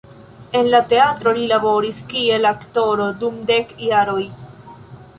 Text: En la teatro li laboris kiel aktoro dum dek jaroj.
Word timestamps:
En 0.59 0.69
la 0.75 0.79
teatro 0.93 1.33
li 1.35 1.43
laboris 1.51 2.01
kiel 2.15 2.51
aktoro 2.55 3.09
dum 3.23 3.39
dek 3.55 3.81
jaroj. 3.91 4.23